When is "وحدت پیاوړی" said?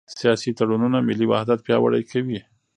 1.27-2.03